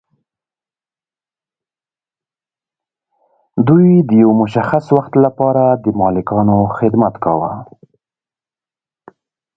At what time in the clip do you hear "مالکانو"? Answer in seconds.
5.99-6.57